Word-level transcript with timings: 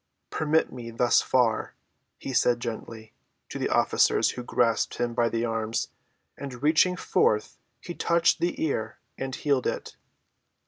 "Permit 0.31 0.73
me 0.73 0.89
thus 0.89 1.21
far," 1.21 1.75
he 2.17 2.33
said 2.33 2.59
gently 2.59 3.13
to 3.49 3.59
the 3.59 3.69
officers 3.69 4.31
who 4.31 4.41
grasped 4.41 4.97
him 4.97 5.13
by 5.13 5.29
the 5.29 5.45
arms, 5.45 5.89
and 6.35 6.63
reaching 6.63 6.95
forth 6.95 7.59
he 7.79 7.93
touched 7.93 8.39
the 8.39 8.59
ear 8.63 8.97
and 9.19 9.35
healed 9.35 9.67
it. 9.67 9.95